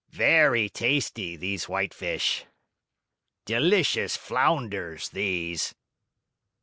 [0.09, 2.45] "Very tasty, these whitefish!"
[3.45, 5.75] "Delicious flounders, these!"